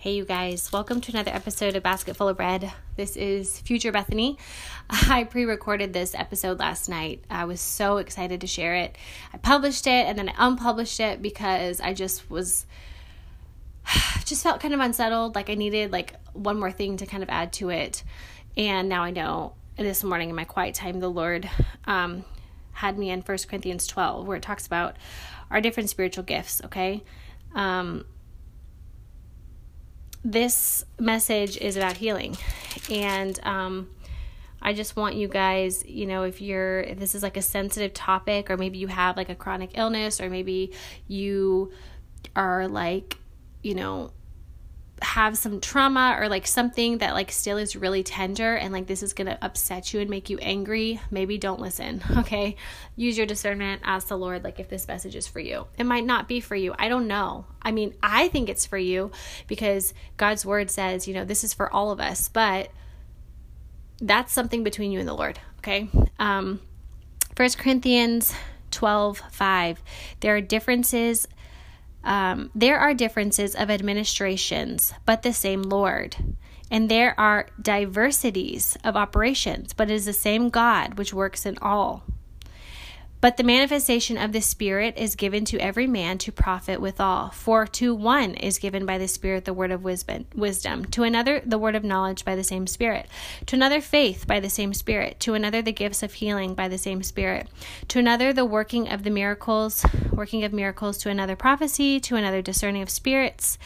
Hey, 0.00 0.14
you 0.14 0.24
guys, 0.24 0.70
welcome 0.70 1.00
to 1.00 1.10
another 1.10 1.32
episode 1.32 1.74
of 1.74 1.82
Basket 1.82 2.14
Full 2.14 2.28
of 2.28 2.36
Bread. 2.36 2.70
This 2.94 3.16
is 3.16 3.58
Future 3.58 3.90
Bethany. 3.90 4.38
I 4.90 5.24
pre 5.24 5.44
recorded 5.44 5.92
this 5.92 6.14
episode 6.14 6.60
last 6.60 6.88
night. 6.88 7.24
I 7.28 7.46
was 7.46 7.60
so 7.60 7.96
excited 7.96 8.40
to 8.42 8.46
share 8.46 8.76
it. 8.76 8.96
I 9.34 9.38
published 9.38 9.88
it 9.88 10.06
and 10.06 10.16
then 10.16 10.28
I 10.28 10.34
unpublished 10.38 11.00
it 11.00 11.20
because 11.20 11.80
I 11.80 11.94
just 11.94 12.30
was, 12.30 12.64
just 14.24 14.44
felt 14.44 14.60
kind 14.60 14.72
of 14.72 14.78
unsettled. 14.78 15.34
Like 15.34 15.50
I 15.50 15.54
needed 15.54 15.90
like 15.90 16.14
one 16.32 16.60
more 16.60 16.70
thing 16.70 16.98
to 16.98 17.04
kind 17.04 17.24
of 17.24 17.28
add 17.28 17.52
to 17.54 17.70
it. 17.70 18.04
And 18.56 18.88
now 18.88 19.02
I 19.02 19.10
know 19.10 19.54
this 19.76 20.04
morning 20.04 20.30
in 20.30 20.36
my 20.36 20.44
quiet 20.44 20.76
time, 20.76 21.00
the 21.00 21.10
Lord 21.10 21.50
um, 21.86 22.24
had 22.70 22.96
me 22.96 23.10
in 23.10 23.22
First 23.22 23.48
Corinthians 23.48 23.84
12, 23.88 24.28
where 24.28 24.36
it 24.36 24.44
talks 24.44 24.64
about 24.64 24.94
our 25.50 25.60
different 25.60 25.90
spiritual 25.90 26.22
gifts, 26.22 26.62
okay? 26.66 27.02
Um, 27.52 28.04
this 30.24 30.84
message 30.98 31.56
is 31.56 31.76
about 31.76 31.96
healing. 31.96 32.36
And 32.90 33.38
um, 33.44 33.88
I 34.60 34.72
just 34.72 34.96
want 34.96 35.14
you 35.14 35.28
guys, 35.28 35.84
you 35.86 36.06
know, 36.06 36.24
if 36.24 36.40
you're, 36.40 36.80
if 36.80 36.98
this 36.98 37.14
is 37.14 37.22
like 37.22 37.36
a 37.36 37.42
sensitive 37.42 37.94
topic, 37.94 38.50
or 38.50 38.56
maybe 38.56 38.78
you 38.78 38.88
have 38.88 39.16
like 39.16 39.28
a 39.28 39.34
chronic 39.34 39.70
illness, 39.74 40.20
or 40.20 40.28
maybe 40.28 40.72
you 41.06 41.72
are 42.34 42.68
like, 42.68 43.16
you 43.62 43.74
know, 43.74 44.12
have 45.02 45.38
some 45.38 45.60
trauma 45.60 46.16
or 46.18 46.28
like 46.28 46.46
something 46.46 46.98
that 46.98 47.14
like 47.14 47.30
still 47.30 47.58
is 47.58 47.76
really 47.76 48.02
tender 48.02 48.54
and 48.54 48.72
like 48.72 48.86
this 48.86 49.02
is 49.02 49.12
going 49.12 49.26
to 49.26 49.44
upset 49.44 49.92
you 49.92 50.00
and 50.00 50.10
make 50.10 50.30
you 50.30 50.38
angry, 50.38 51.00
maybe 51.10 51.38
don't 51.38 51.60
listen. 51.60 52.02
Okay? 52.18 52.56
Use 52.96 53.16
your 53.16 53.26
discernment, 53.26 53.80
ask 53.84 54.08
the 54.08 54.18
Lord 54.18 54.42
like 54.42 54.58
if 54.58 54.68
this 54.68 54.88
message 54.88 55.14
is 55.14 55.26
for 55.26 55.40
you. 55.40 55.66
It 55.78 55.84
might 55.84 56.04
not 56.04 56.26
be 56.26 56.40
for 56.40 56.56
you. 56.56 56.74
I 56.78 56.88
don't 56.88 57.06
know. 57.06 57.46
I 57.62 57.70
mean, 57.70 57.94
I 58.02 58.28
think 58.28 58.48
it's 58.48 58.66
for 58.66 58.76
you 58.76 59.12
because 59.46 59.94
God's 60.16 60.44
word 60.44 60.68
says, 60.70 61.06
you 61.06 61.14
know, 61.14 61.24
this 61.24 61.44
is 61.44 61.54
for 61.54 61.72
all 61.72 61.90
of 61.90 62.00
us, 62.00 62.28
but 62.28 62.70
that's 64.00 64.32
something 64.32 64.64
between 64.64 64.90
you 64.90 64.98
and 64.98 65.08
the 65.08 65.14
Lord, 65.14 65.38
okay? 65.58 65.88
Um 66.18 66.60
1 67.36 67.50
Corinthians 67.56 68.34
12 68.72 69.22
5. 69.30 69.82
There 70.20 70.36
are 70.36 70.40
differences 70.40 71.28
um, 72.08 72.50
there 72.54 72.78
are 72.78 72.94
differences 72.94 73.54
of 73.54 73.70
administrations, 73.70 74.94
but 75.04 75.22
the 75.22 75.32
same 75.34 75.62
Lord. 75.62 76.16
And 76.70 76.90
there 76.90 77.18
are 77.20 77.48
diversities 77.60 78.78
of 78.82 78.96
operations, 78.96 79.74
but 79.74 79.90
it 79.90 79.94
is 79.94 80.06
the 80.06 80.14
same 80.14 80.48
God 80.48 80.96
which 80.96 81.12
works 81.12 81.44
in 81.44 81.58
all. 81.58 82.04
But 83.20 83.36
the 83.36 83.42
manifestation 83.42 84.16
of 84.16 84.32
the 84.32 84.40
Spirit 84.40 84.96
is 84.96 85.16
given 85.16 85.44
to 85.46 85.58
every 85.58 85.88
man 85.88 86.18
to 86.18 86.30
profit 86.30 86.80
withal. 86.80 87.30
For 87.30 87.66
to 87.66 87.92
one 87.94 88.34
is 88.34 88.58
given 88.58 88.86
by 88.86 88.98
the 88.98 89.08
Spirit 89.08 89.44
the 89.44 89.52
word 89.52 89.72
of 89.72 89.82
wisdom, 89.82 90.84
to 90.86 91.02
another 91.02 91.42
the 91.44 91.58
word 91.58 91.74
of 91.74 91.82
knowledge 91.82 92.24
by 92.24 92.36
the 92.36 92.44
same 92.44 92.68
Spirit, 92.68 93.08
to 93.46 93.56
another 93.56 93.80
faith 93.80 94.26
by 94.26 94.38
the 94.38 94.50
same 94.50 94.72
Spirit, 94.72 95.18
to 95.20 95.34
another 95.34 95.60
the 95.62 95.72
gifts 95.72 96.04
of 96.04 96.14
healing 96.14 96.54
by 96.54 96.68
the 96.68 96.78
same 96.78 97.02
Spirit, 97.02 97.48
to 97.88 97.98
another 97.98 98.32
the 98.32 98.44
working 98.44 98.88
of 98.88 99.02
the 99.02 99.10
miracles, 99.10 99.84
working 100.12 100.44
of 100.44 100.52
miracles, 100.52 100.98
to 100.98 101.10
another 101.10 101.34
prophecy, 101.34 101.98
to 101.98 102.14
another 102.14 102.42
discerning 102.42 102.82
of 102.82 102.90
spirits 102.90 103.58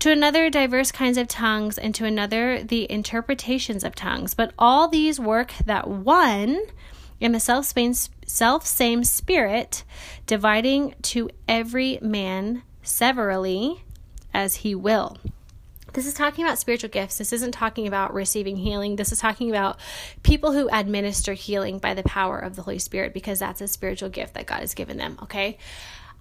to 0.00 0.12
another 0.12 0.48
diverse 0.48 0.92
kinds 0.92 1.18
of 1.18 1.26
tongues, 1.26 1.76
and 1.76 1.92
to 1.92 2.04
another 2.04 2.62
the 2.62 2.88
interpretations 2.90 3.82
of 3.82 3.96
tongues. 3.96 4.32
But 4.32 4.52
all 4.56 4.86
these 4.86 5.18
work 5.18 5.52
that 5.64 5.88
one 5.88 6.60
in 7.20 7.32
the 7.32 7.40
self 7.40 7.66
same, 7.66 7.94
self 8.26 8.66
same 8.66 9.04
spirit, 9.04 9.84
dividing 10.26 10.94
to 11.02 11.30
every 11.46 11.98
man 12.00 12.62
severally 12.82 13.84
as 14.32 14.56
he 14.56 14.74
will. 14.74 15.16
This 15.94 16.06
is 16.06 16.14
talking 16.14 16.44
about 16.44 16.58
spiritual 16.58 16.90
gifts. 16.90 17.18
This 17.18 17.32
isn't 17.32 17.52
talking 17.52 17.86
about 17.86 18.12
receiving 18.12 18.56
healing. 18.56 18.96
This 18.96 19.10
is 19.10 19.18
talking 19.18 19.48
about 19.48 19.80
people 20.22 20.52
who 20.52 20.68
administer 20.70 21.32
healing 21.32 21.78
by 21.78 21.94
the 21.94 22.02
power 22.02 22.38
of 22.38 22.56
the 22.56 22.62
Holy 22.62 22.78
Spirit 22.78 23.14
because 23.14 23.38
that's 23.38 23.60
a 23.60 23.68
spiritual 23.68 24.10
gift 24.10 24.34
that 24.34 24.46
God 24.46 24.60
has 24.60 24.74
given 24.74 24.98
them, 24.98 25.18
okay? 25.22 25.56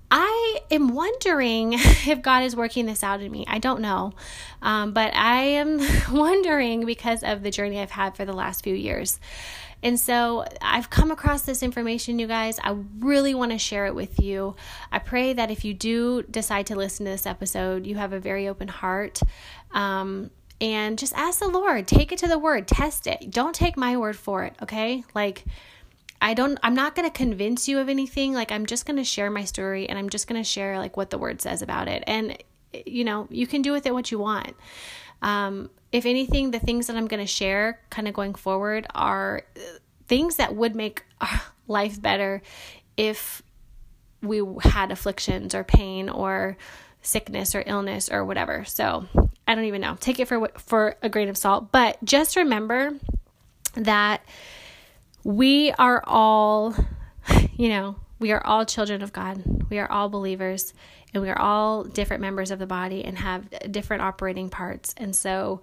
I 0.09 0.61
am 0.71 0.93
wondering 0.93 1.73
if 1.77 2.21
God 2.21 2.43
is 2.43 2.55
working 2.55 2.85
this 2.85 3.03
out 3.03 3.21
in 3.21 3.31
me. 3.31 3.45
I 3.47 3.59
don't 3.59 3.81
know. 3.81 4.13
Um, 4.61 4.93
but 4.93 5.13
I 5.15 5.41
am 5.41 5.79
wondering 6.11 6.85
because 6.85 7.23
of 7.23 7.43
the 7.43 7.51
journey 7.51 7.79
I've 7.79 7.91
had 7.91 8.15
for 8.15 8.25
the 8.25 8.33
last 8.33 8.63
few 8.63 8.75
years. 8.75 9.19
And 9.83 9.99
so 9.99 10.43
I've 10.61 10.89
come 10.89 11.11
across 11.11 11.43
this 11.43 11.61
information, 11.61 12.17
you 12.17 12.25
guys. 12.25 12.59
I 12.63 12.75
really 12.99 13.35
want 13.35 13.51
to 13.51 13.59
share 13.59 13.85
it 13.85 13.93
with 13.93 14.19
you. 14.19 14.55
I 14.91 14.99
pray 14.99 15.33
that 15.33 15.51
if 15.51 15.63
you 15.63 15.73
do 15.73 16.23
decide 16.23 16.67
to 16.67 16.75
listen 16.75 17.05
to 17.05 17.11
this 17.11 17.27
episode, 17.27 17.85
you 17.85 17.95
have 17.95 18.11
a 18.11 18.19
very 18.19 18.47
open 18.47 18.69
heart. 18.69 19.21
Um, 19.71 20.31
and 20.59 20.97
just 20.97 21.13
ask 21.13 21.39
the 21.39 21.47
Lord, 21.47 21.87
take 21.87 22.11
it 22.11 22.17
to 22.19 22.27
the 22.27 22.39
word, 22.39 22.67
test 22.67 23.05
it. 23.05 23.29
Don't 23.29 23.53
take 23.53 23.77
my 23.77 23.95
word 23.97 24.15
for 24.15 24.43
it, 24.43 24.55
okay? 24.63 25.03
Like, 25.13 25.45
I 26.21 26.33
don't 26.33 26.59
I'm 26.63 26.73
not 26.73 26.95
going 26.95 27.09
to 27.09 27.15
convince 27.15 27.67
you 27.67 27.79
of 27.79 27.89
anything. 27.89 28.33
Like 28.33 28.51
I'm 28.51 28.65
just 28.65 28.85
going 28.85 28.97
to 28.97 29.03
share 29.03 29.29
my 29.29 29.45
story 29.45 29.87
and 29.87 29.97
I'm 29.97 30.09
just 30.09 30.27
going 30.27 30.41
to 30.41 30.47
share 30.47 30.77
like 30.77 30.97
what 30.97 31.09
the 31.09 31.17
word 31.17 31.41
says 31.41 31.61
about 31.61 31.87
it. 31.87 32.03
And 32.07 32.37
you 32.85 33.03
know, 33.03 33.27
you 33.29 33.47
can 33.47 33.61
do 33.61 33.71
with 33.71 33.85
it 33.85 33.93
what 33.93 34.11
you 34.11 34.19
want. 34.19 34.55
Um, 35.21 35.69
if 35.91 36.05
anything, 36.05 36.51
the 36.51 36.59
things 36.59 36.87
that 36.87 36.95
I'm 36.95 37.07
going 37.07 37.21
to 37.21 37.27
share 37.27 37.79
kind 37.89 38.07
of 38.07 38.13
going 38.13 38.35
forward 38.35 38.87
are 38.93 39.43
things 40.07 40.35
that 40.35 40.55
would 40.55 40.75
make 40.75 41.03
our 41.21 41.41
life 41.67 42.01
better 42.01 42.41
if 42.95 43.41
we 44.21 44.41
had 44.61 44.91
afflictions 44.91 45.53
or 45.53 45.63
pain 45.63 46.09
or 46.09 46.57
sickness 47.01 47.55
or 47.55 47.63
illness 47.65 48.09
or 48.09 48.25
whatever. 48.25 48.65
So, 48.65 49.05
I 49.47 49.55
don't 49.55 49.63
even 49.63 49.81
know. 49.81 49.95
Take 49.99 50.19
it 50.19 50.27
for 50.27 50.49
for 50.57 50.95
a 51.01 51.07
grain 51.07 51.29
of 51.29 51.37
salt, 51.37 51.71
but 51.71 52.03
just 52.03 52.35
remember 52.35 52.91
that 53.75 54.21
we 55.27 55.73
are 55.73 56.01
all, 56.07 56.73
you 57.57 57.67
know, 57.67 57.97
we 58.17 58.31
are 58.31 58.43
all 58.47 58.65
children 58.65 59.01
of 59.01 59.11
God. 59.11 59.43
We 59.69 59.77
are 59.77 59.91
all 59.91 60.07
believers 60.07 60.73
and 61.13 61.21
we 61.21 61.29
are 61.29 61.37
all 61.37 61.83
different 61.83 62.21
members 62.21 62.49
of 62.49 62.59
the 62.59 62.65
body 62.65 63.03
and 63.03 63.17
have 63.17 63.49
different 63.69 64.03
operating 64.03 64.49
parts. 64.49 64.95
And 64.95 65.13
so, 65.13 65.61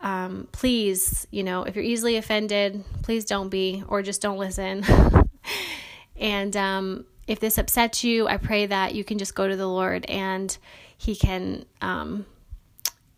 um, 0.00 0.48
please, 0.50 1.28
you 1.30 1.44
know, 1.44 1.62
if 1.62 1.76
you're 1.76 1.84
easily 1.84 2.16
offended, 2.16 2.82
please 3.02 3.24
don't 3.24 3.50
be, 3.50 3.84
or 3.86 4.02
just 4.02 4.20
don't 4.20 4.36
listen. 4.36 4.84
and 6.16 6.56
um, 6.56 7.04
if 7.28 7.38
this 7.38 7.56
upsets 7.56 8.02
you, 8.02 8.26
I 8.26 8.36
pray 8.36 8.66
that 8.66 8.96
you 8.96 9.04
can 9.04 9.18
just 9.18 9.36
go 9.36 9.46
to 9.46 9.54
the 9.54 9.68
Lord 9.68 10.06
and 10.06 10.56
He 10.96 11.14
can, 11.14 11.66
um, 11.80 12.26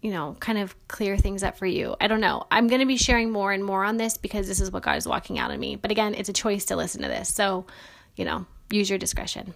you 0.03 0.11
know, 0.11 0.37
kind 0.41 0.59
of 0.59 0.75
clear 0.89 1.17
things 1.17 1.43
up 1.43 1.59
for 1.59 1.67
you. 1.67 1.95
I 2.01 2.07
don't 2.07 2.21
know. 2.21 2.47
I'm 2.51 2.69
going 2.69 2.81
to 2.81 2.87
be 2.87 2.97
sharing 2.97 3.31
more 3.31 3.53
and 3.53 3.65
more 3.65 3.85
on 3.85 3.97
this 3.97 4.17
because 4.17 4.49
this 4.49 4.61
is 4.61 4.71
what 4.71 4.83
God 4.83 4.97
is 4.97 5.07
walking 5.07 5.39
out 5.39 5.51
of 5.51 5.61
me. 5.61 5.77
But 5.77 5.91
again, 5.91 6.15
it's 6.15 6.29
a 6.29 6.33
choice 6.33 6.67
to 6.67 6.77
listen 6.77 7.03
to 7.03 7.09
this. 7.09 7.33
So, 7.33 7.67
you 8.17 8.25
know, 8.25 8.47
use 8.71 8.89
your 8.89 8.99
discretion. 8.99 9.53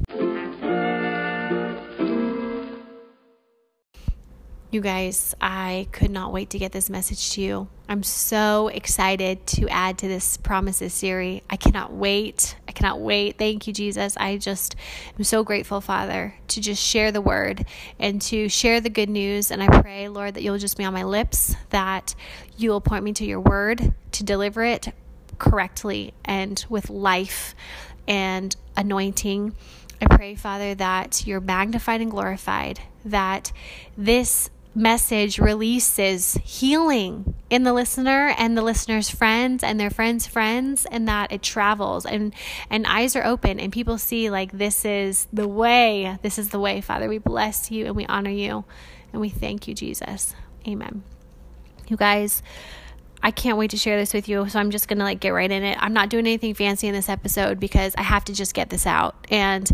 You 4.75 4.81
guys, 4.81 5.37
I 5.41 5.87
could 5.93 6.11
not 6.11 6.33
wait 6.33 6.51
to 6.51 6.59
get 6.59 6.73
this 6.73 6.91
message 6.91 7.31
to 7.35 7.41
you. 7.41 7.69
I'm 7.89 8.03
so 8.03 8.67
excited 8.67 9.47
to 9.47 9.69
add 9.69 9.99
to 9.99 10.09
this 10.09 10.37
promises 10.37 10.93
series. 10.93 11.43
I 11.49 11.55
cannot 11.55 11.93
wait. 11.93 12.57
I 12.67 12.73
cannot 12.73 12.99
wait. 12.99 13.39
Thank 13.39 13.69
you, 13.69 13.73
Jesus. 13.73 14.17
I 14.17 14.37
just 14.37 14.75
am 15.17 15.23
so 15.23 15.45
grateful, 15.45 15.81
Father, 15.81 16.35
to 16.49 16.61
just 16.61 16.83
share 16.83 17.13
the 17.13 17.21
word 17.21 17.65
and 18.01 18.21
to 18.23 18.49
share 18.49 18.81
the 18.81 18.91
good 18.91 19.09
news. 19.09 19.53
And 19.53 19.63
I 19.63 19.81
pray, 19.81 20.09
Lord, 20.09 20.35
that 20.35 20.43
you'll 20.43 20.59
just 20.59 20.77
be 20.77 20.83
on 20.83 20.93
my 20.93 21.05
lips, 21.05 21.55
that 21.71 22.17
you 22.57 22.71
will 22.71 22.81
point 22.81 23.05
me 23.05 23.13
to 23.13 23.25
your 23.25 23.39
word 23.39 23.95
to 24.11 24.25
deliver 24.25 24.65
it 24.65 24.89
correctly 25.39 26.15
and 26.25 26.67
with 26.69 26.91
life 26.91 27.55
and 28.09 28.57
anointing. 28.77 29.55
I 30.03 30.17
pray, 30.17 30.35
Father, 30.35 30.75
that 30.75 31.29
you're 31.29 31.41
magnified 31.41 32.01
and 32.01 32.11
glorified, 32.11 32.81
that 33.05 33.53
this 33.97 34.51
message 34.75 35.39
releases 35.39 36.35
healing 36.43 37.35
in 37.49 37.63
the 37.63 37.73
listener 37.73 38.35
and 38.37 38.57
the 38.57 38.63
listener's 38.63 39.09
friends 39.09 39.63
and 39.63 39.79
their 39.79 39.91
friends' 39.91 40.27
friends, 40.27 40.87
and 40.91 41.07
that 41.09 41.33
it 41.33 41.43
travels 41.43 42.05
and 42.05 42.35
and 42.71 42.87
eyes 42.87 43.15
are 43.15 43.25
open 43.25 43.61
and 43.61 43.73
people 43.73 43.99
see 43.99 44.31
like 44.31 44.53
this 44.53 44.85
is 44.85 45.27
the 45.33 45.49
way. 45.49 46.19
This 46.23 46.39
is 46.39 46.51
the 46.51 46.59
way, 46.59 46.81
Father. 46.81 47.09
We 47.09 47.19
bless 47.19 47.71
you 47.71 47.87
and 47.87 47.97
we 47.97 48.07
honor 48.07 48.31
you 48.31 48.65
and 49.13 49.21
we 49.21 49.29
thank 49.29 49.69
you, 49.69 49.75
Jesus. 49.75 50.35
Amen. 50.67 51.03
You 51.89 51.97
guys. 51.97 52.43
I 53.23 53.31
can't 53.31 53.57
wait 53.57 53.71
to 53.71 53.79
share 53.79 53.99
this 53.99 54.13
with 54.13 54.29
you. 54.29 54.47
So 54.51 54.61
I'm 54.61 54.71
just 54.71 54.87
going 54.87 54.99
to 54.99 55.05
like 55.05 55.19
get 55.19 55.31
right 55.31 55.51
in 55.51 55.63
it. 55.63 55.79
I'm 55.81 55.95
not 55.95 56.11
doing 56.11 56.27
anything 56.27 56.53
fancy 56.53 56.89
in 56.89 56.93
this 56.93 57.09
episode 57.09 57.59
because 57.59 57.95
I 57.97 58.03
have 58.03 58.23
to 58.27 58.35
just 58.35 58.53
get 58.53 58.69
this 58.69 58.87
out. 58.87 59.27
And 59.31 59.71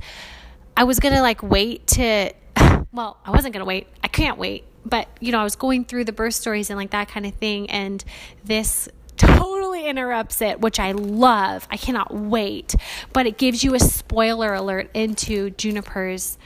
I 0.76 0.85
was 0.85 1.00
going 1.00 1.14
to 1.17 1.20
like 1.20 1.43
wait 1.43 1.88
to 1.88 2.32
well, 2.93 3.19
I 3.25 3.32
wasn't 3.32 3.53
going 3.53 3.61
to 3.61 3.64
wait. 3.64 3.88
I 4.05 4.08
can't 4.08 4.38
wait 4.38 4.64
but 4.85 5.09
you 5.21 5.32
know, 5.32 5.41
I 5.41 5.44
was 5.44 5.56
going 5.56 5.85
through 5.85 6.05
the 6.05 6.12
birth 6.12 6.35
stories 6.35 6.71
and 6.71 6.79
like 6.79 6.91
that 6.91 7.09
kind 7.09 7.27
of 7.27 7.35
thing, 7.35 7.71
and 7.71 8.05
this 8.44 8.88
totally 9.17 9.87
interrupts 9.87 10.41
it, 10.41 10.61
which 10.61 10.81
I 10.81 10.93
love. 10.93 11.67
I 11.71 11.77
cannot 11.77 12.15
wait. 12.15 12.75
But 13.12 13.27
it 13.27 13.37
gives 13.37 13.62
you 13.62 13.75
a 13.75 13.81
spoiler 13.81 14.55
alert 14.55 14.91
into 14.94 15.50
Juniper's 15.50 16.38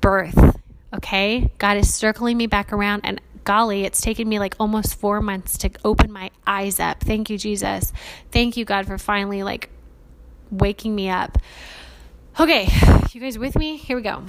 birth. 0.00 0.56
Okay? 0.94 1.50
God 1.58 1.76
is 1.76 1.92
circling 1.92 2.36
me 2.36 2.46
back 2.46 2.72
around 2.72 3.02
and 3.04 3.20
golly, 3.44 3.84
it's 3.84 4.00
taken 4.00 4.28
me 4.28 4.38
like 4.38 4.56
almost 4.58 4.98
four 4.98 5.20
months 5.20 5.58
to 5.58 5.70
open 5.84 6.10
my 6.10 6.30
eyes 6.46 6.80
up. 6.80 7.00
Thank 7.00 7.30
you, 7.30 7.38
Jesus. 7.38 7.92
Thank 8.30 8.56
you, 8.56 8.64
God, 8.64 8.86
for 8.86 8.98
finally 8.98 9.42
like 9.42 9.70
waking 10.50 10.94
me 10.94 11.08
up. 11.08 11.38
Okay, 12.40 12.68
you 13.12 13.20
guys 13.20 13.38
with 13.38 13.56
me? 13.56 13.76
Here 13.76 13.96
we 13.96 14.02
go. 14.02 14.24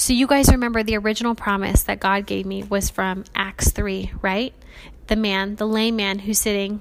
So, 0.00 0.14
you 0.14 0.26
guys 0.26 0.48
remember 0.48 0.82
the 0.82 0.96
original 0.96 1.34
promise 1.34 1.82
that 1.82 2.00
God 2.00 2.24
gave 2.24 2.46
me 2.46 2.62
was 2.62 2.88
from 2.88 3.24
Acts 3.34 3.70
3, 3.70 4.12
right? 4.22 4.54
The 5.08 5.14
man, 5.14 5.56
the 5.56 5.66
lame 5.66 5.96
man 5.96 6.20
who's 6.20 6.38
sitting 6.38 6.80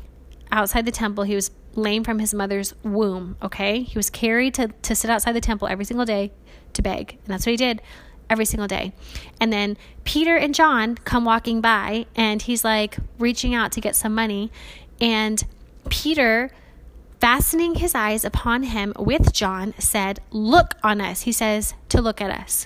outside 0.54 0.86
the 0.86 0.92
temple, 0.94 1.25
he 1.25 1.36
was 1.36 1.51
lame 1.75 2.06
from 2.06 2.19
his 2.19 2.33
mother's 2.33 2.74
womb, 2.81 3.36
okay? 3.44 3.81
He 3.81 4.00
was 4.00 4.10
carried 4.10 4.54
to, 4.54 4.69
to 4.69 4.95
sit 4.95 5.12
outside 5.12 5.33
the 5.33 5.42
temple 5.42 5.68
every 5.68 5.83
single 5.83 6.06
day 6.06 6.31
to 6.71 6.81
beg. 6.81 7.18
And 7.25 7.27
that's 7.27 7.45
what 7.45 7.51
he 7.51 7.57
did 7.57 7.81
every 8.30 8.45
single 8.45 8.69
day. 8.69 8.94
And 9.42 9.51
then 9.51 9.75
Peter 10.06 10.38
and 10.38 10.56
John 10.56 10.95
come 10.95 11.25
walking 11.25 11.60
by, 11.60 12.06
and 12.15 12.42
he's 12.42 12.63
like 12.63 13.00
reaching 13.18 13.54
out 13.54 13.74
to 13.74 13.81
get 13.81 13.98
some 13.98 14.15
money. 14.15 14.50
And 15.01 15.44
Peter, 15.89 16.51
fastening 17.19 17.75
his 17.75 17.94
eyes 17.94 18.24
upon 18.24 18.63
him 18.63 18.94
with 18.98 19.33
John, 19.33 19.74
said, 19.77 20.22
Look 20.31 20.75
on 20.83 21.01
us. 21.01 21.24
He 21.24 21.33
says, 21.33 21.74
To 21.89 22.01
look 22.01 22.22
at 22.22 22.31
us. 22.31 22.65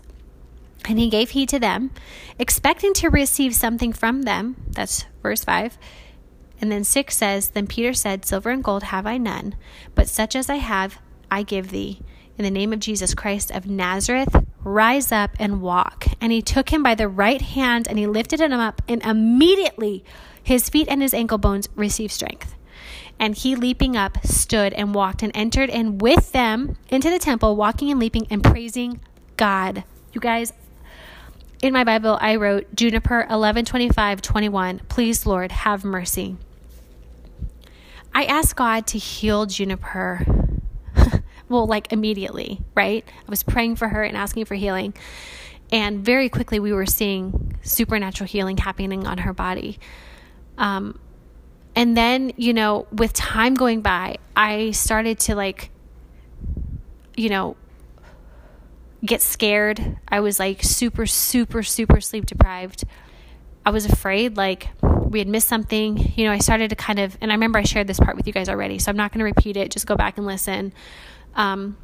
And 0.86 1.00
he 1.00 1.10
gave 1.10 1.32
heed 1.32 1.50
to 1.50 1.60
them, 1.60 1.92
expecting 2.38 2.94
to 2.96 3.10
receive 3.10 3.56
something 3.56 3.94
from 3.94 4.24
them. 4.24 4.56
That's 4.72 5.06
verse 5.22 5.44
5. 5.44 5.78
And 6.60 6.72
then 6.72 6.84
6 6.84 7.16
says, 7.16 7.50
Then 7.50 7.68
Peter 7.68 7.94
said, 7.94 8.26
Silver 8.26 8.50
and 8.50 8.64
gold 8.64 8.84
have 8.84 9.06
I 9.06 9.18
none, 9.18 9.56
but 9.96 10.10
such 10.10 10.36
as 10.36 10.50
I 10.50 10.56
have, 10.56 11.00
I 11.32 11.44
give 11.44 11.72
thee. 11.72 12.02
In 12.38 12.44
the 12.44 12.52
name 12.52 12.74
of 12.74 12.80
Jesus 12.80 13.14
Christ 13.14 13.52
of 13.52 13.68
Nazareth, 13.68 14.36
rise 14.64 15.12
up 15.12 15.32
and 15.40 15.62
walk. 15.62 16.08
And 16.20 16.32
he 16.32 16.42
took 16.42 16.70
him 16.70 16.82
by 16.82 16.96
the 16.96 17.08
right 17.08 17.42
hand 17.42 17.88
and 17.88 18.00
he 18.00 18.08
lifted 18.08 18.40
him 18.40 18.54
up, 18.54 18.82
and 18.88 19.04
immediately 19.04 20.04
his 20.42 20.70
feet 20.70 20.88
and 20.90 21.02
his 21.02 21.14
ankle 21.14 21.38
bones 21.38 21.70
received 21.76 22.12
strength. 22.12 22.56
And 23.20 23.36
he, 23.36 23.56
leaping 23.56 23.96
up, 23.96 24.26
stood 24.26 24.74
and 24.74 24.96
walked 24.96 25.22
and 25.22 25.32
entered 25.36 25.70
in 25.70 25.98
with 26.00 26.32
them 26.32 26.78
into 26.90 27.10
the 27.10 27.20
temple, 27.20 27.56
walking 27.56 27.92
and 27.92 28.00
leaping 28.00 28.28
and 28.30 28.44
praising 28.44 29.00
God. 29.38 29.84
You 30.12 30.20
guys, 30.20 30.52
in 31.64 31.72
my 31.72 31.86
Bible, 31.86 32.18
I 32.20 32.36
wrote 32.36 32.76
Juniper 32.76 33.26
11 33.30 33.64
25 33.64 34.22
21. 34.22 34.82
Please, 34.90 35.26
Lord, 35.26 35.54
have 35.54 35.86
mercy. 35.86 36.36
I 38.14 38.26
asked 38.26 38.58
God 38.58 38.86
to 38.88 38.98
heal 38.98 39.46
Juniper 39.46 40.26
well, 41.50 41.66
like 41.66 41.94
immediately, 41.94 42.60
right? 42.76 43.08
I 43.08 43.30
was 43.30 43.44
praying 43.44 43.78
for 43.78 43.88
her 43.88 44.04
and 44.04 44.18
asking 44.18 44.44
for 44.44 44.56
healing. 44.56 44.94
And 45.72 46.04
very 46.04 46.28
quickly, 46.28 46.60
we 46.60 46.74
were 46.74 46.86
seeing 46.86 47.58
supernatural 47.62 48.28
healing 48.28 48.58
happening 48.58 49.08
on 49.08 49.20
her 49.20 49.32
body. 49.32 49.80
Um, 50.58 51.00
and 51.78 51.96
then, 51.96 52.34
you 52.36 52.54
know, 52.54 52.88
with 52.92 53.14
time 53.14 53.54
going 53.54 53.82
by, 53.82 54.18
I 54.36 54.72
started 54.72 55.18
to 55.22 55.36
like, 55.36 55.70
you 57.16 57.30
know, 57.30 57.56
get 59.06 59.22
scared. 59.22 59.98
I 60.08 60.20
was 60.20 60.40
like 60.40 60.64
super, 60.64 61.06
super, 61.06 61.64
super 61.64 62.00
sleep 62.02 62.26
deprived. 62.26 62.84
I 63.66 63.70
was 63.70 63.86
afraid 63.86 64.38
like 64.38 64.70
we 64.82 65.20
had 65.20 65.28
missed 65.28 65.48
something. 65.48 66.14
You 66.16 66.26
know, 66.26 66.32
I 66.32 66.40
started 66.40 66.70
to 66.70 66.76
kind 66.76 67.00
of, 67.00 67.18
and 67.22 67.32
I 67.32 67.36
remember 67.36 67.60
I 67.60 67.64
shared 67.64 67.88
this 67.88 68.00
part 68.00 68.16
with 68.16 68.28
you 68.28 68.34
guys 68.34 68.50
already, 68.50 68.80
so 68.80 68.90
I'm 68.90 68.98
not 68.98 69.12
going 69.12 69.20
to 69.20 69.26
repeat 69.26 69.58
it. 69.58 69.72
Just 69.72 69.86
go 69.86 69.96
back 69.96 70.18
and 70.18 70.26
listen. 70.26 70.74
Um, 71.36 71.78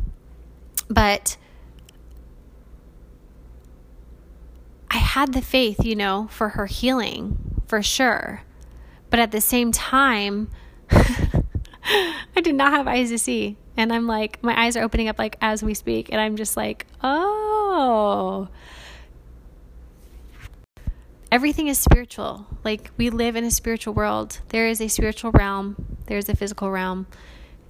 but 0.89 1.37
I 4.91 4.97
had 4.97 5.33
the 5.33 5.41
faith, 5.41 5.85
you 5.85 5.95
know, 5.95 6.27
for 6.31 6.49
her 6.49 6.65
healing, 6.65 7.61
for 7.67 7.81
sure. 7.81 8.43
But 9.09 9.19
at 9.19 9.31
the 9.31 9.41
same 9.41 9.71
time, 9.71 10.49
I 10.91 12.41
did 12.41 12.55
not 12.55 12.73
have 12.73 12.87
eyes 12.87 13.09
to 13.09 13.17
see. 13.17 13.57
And 13.79 13.93
I'm 13.93 14.07
like, 14.07 14.43
my 14.43 14.61
eyes 14.61 14.75
are 14.75 14.83
opening 14.83 15.07
up 15.07 15.17
like 15.17 15.37
as 15.39 15.63
we 15.63 15.73
speak. 15.73 16.11
And 16.11 16.19
I'm 16.19 16.35
just 16.35 16.57
like, 16.57 16.85
oh. 17.01 18.49
Everything 21.31 21.67
is 21.67 21.79
spiritual. 21.79 22.45
Like 22.65 22.91
we 22.97 23.09
live 23.09 23.37
in 23.37 23.45
a 23.45 23.51
spiritual 23.51 23.93
world. 23.93 24.41
There 24.49 24.67
is 24.67 24.81
a 24.81 24.89
spiritual 24.89 25.31
realm, 25.31 25.97
there's 26.07 26.27
a 26.27 26.35
physical 26.35 26.69
realm. 26.69 27.07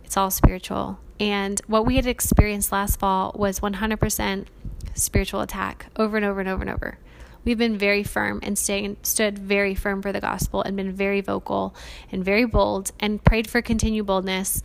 It's 0.03 0.17
all 0.17 0.31
spiritual. 0.31 0.97
And 1.19 1.61
what 1.67 1.85
we 1.85 1.97
had 1.97 2.07
experienced 2.07 2.71
last 2.71 2.99
fall 2.99 3.31
was 3.35 3.59
100% 3.59 4.47
spiritual 4.95 5.41
attack 5.41 5.91
over 5.95 6.17
and 6.17 6.25
over 6.25 6.39
and 6.39 6.49
over 6.49 6.61
and 6.63 6.71
over. 6.71 6.97
We've 7.45 7.57
been 7.57 7.77
very 7.77 8.01
firm 8.01 8.39
and 8.41 8.57
staying, 8.57 8.97
stood 9.03 9.37
very 9.37 9.75
firm 9.75 10.01
for 10.01 10.11
the 10.11 10.21
gospel 10.21 10.63
and 10.63 10.75
been 10.75 10.91
very 10.91 11.21
vocal 11.21 11.75
and 12.11 12.25
very 12.25 12.45
bold 12.45 12.91
and 12.99 13.23
prayed 13.23 13.47
for 13.47 13.61
continued 13.61 14.07
boldness. 14.07 14.63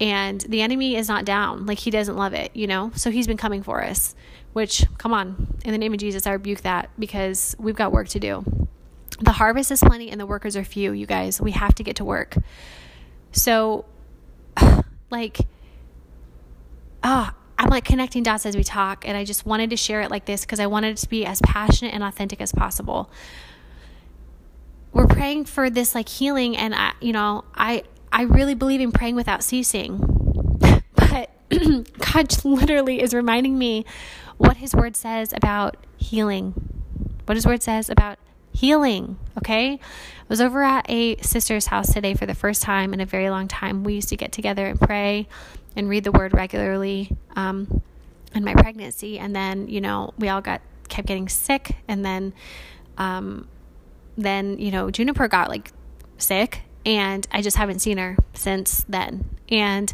And 0.00 0.40
the 0.40 0.62
enemy 0.62 0.96
is 0.96 1.08
not 1.08 1.24
down. 1.24 1.66
Like 1.66 1.78
he 1.78 1.90
doesn't 1.90 2.16
love 2.16 2.34
it, 2.34 2.50
you 2.54 2.66
know? 2.66 2.90
So 2.94 3.10
he's 3.10 3.26
been 3.26 3.36
coming 3.36 3.62
for 3.62 3.82
us, 3.82 4.14
which, 4.52 4.84
come 4.98 5.12
on, 5.12 5.54
in 5.64 5.72
the 5.72 5.78
name 5.78 5.92
of 5.92 6.00
Jesus, 6.00 6.26
I 6.26 6.32
rebuke 6.32 6.62
that 6.62 6.90
because 6.98 7.54
we've 7.58 7.76
got 7.76 7.92
work 7.92 8.08
to 8.08 8.20
do. 8.20 8.44
The 9.20 9.32
harvest 9.32 9.70
is 9.70 9.80
plenty 9.80 10.10
and 10.10 10.20
the 10.20 10.26
workers 10.26 10.56
are 10.56 10.64
few, 10.64 10.92
you 10.92 11.06
guys. 11.06 11.40
We 11.40 11.52
have 11.52 11.74
to 11.76 11.84
get 11.84 11.96
to 11.96 12.04
work. 12.04 12.36
So, 13.30 13.84
like, 15.10 15.38
ah, 17.02 17.32
oh, 17.34 17.38
I'm 17.58 17.70
like 17.70 17.84
connecting 17.84 18.24
dots 18.24 18.44
as 18.44 18.56
we 18.56 18.64
talk, 18.64 19.06
and 19.06 19.16
I 19.16 19.24
just 19.24 19.46
wanted 19.46 19.70
to 19.70 19.76
share 19.76 20.00
it 20.00 20.10
like 20.10 20.24
this 20.24 20.40
because 20.42 20.58
I 20.58 20.66
wanted 20.66 20.96
to 20.96 21.08
be 21.08 21.24
as 21.24 21.40
passionate 21.42 21.94
and 21.94 22.02
authentic 22.02 22.40
as 22.40 22.52
possible. 22.52 23.08
We're 24.92 25.06
praying 25.06 25.44
for 25.44 25.70
this 25.70 25.94
like 25.94 26.08
healing, 26.08 26.56
and 26.56 26.74
I, 26.74 26.92
you 27.00 27.12
know, 27.12 27.44
I 27.54 27.84
I 28.12 28.22
really 28.22 28.54
believe 28.54 28.80
in 28.80 28.92
praying 28.92 29.16
without 29.16 29.42
ceasing, 29.42 29.98
but 30.94 31.30
God 31.50 32.44
literally 32.44 33.00
is 33.00 33.14
reminding 33.14 33.58
me 33.58 33.86
what 34.36 34.58
His 34.58 34.74
Word 34.74 34.96
says 34.96 35.32
about 35.32 35.76
healing, 35.96 36.52
what 37.24 37.36
His 37.36 37.46
Word 37.46 37.62
says 37.62 37.88
about 37.88 38.18
healing. 38.52 39.18
Okay. 39.38 39.72
I 39.72 39.78
was 40.28 40.40
over 40.40 40.62
at 40.62 40.84
a 40.88 41.16
sister's 41.22 41.66
house 41.66 41.92
today 41.92 42.14
for 42.14 42.26
the 42.26 42.34
first 42.34 42.62
time 42.62 42.92
in 42.92 43.00
a 43.00 43.06
very 43.06 43.30
long 43.30 43.48
time. 43.48 43.82
We 43.82 43.94
used 43.94 44.10
to 44.10 44.16
get 44.16 44.30
together 44.30 44.66
and 44.66 44.80
pray 44.80 45.26
and 45.74 45.88
read 45.88 46.04
the 46.04 46.12
word 46.12 46.34
regularly 46.34 47.16
um, 47.34 47.82
in 48.34 48.44
my 48.44 48.54
pregnancy. 48.54 49.18
And 49.18 49.34
then, 49.34 49.68
you 49.68 49.80
know, 49.80 50.12
we 50.18 50.28
all 50.28 50.40
got 50.40 50.60
kept 50.88 51.08
getting 51.08 51.28
sick. 51.28 51.76
And 51.88 52.04
then, 52.04 52.34
um, 52.98 53.48
then, 54.16 54.58
you 54.58 54.70
know, 54.70 54.90
Juniper 54.90 55.28
got 55.28 55.48
like 55.48 55.72
sick 56.18 56.62
and 56.84 57.26
I 57.30 57.42
just 57.42 57.56
haven't 57.56 57.80
seen 57.80 57.98
her 57.98 58.16
since 58.34 58.84
then. 58.88 59.28
And 59.48 59.92